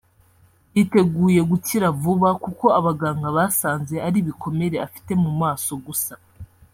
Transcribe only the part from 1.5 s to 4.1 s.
gukira vuba kuko abaganga basanze